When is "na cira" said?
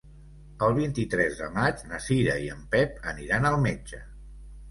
1.91-2.37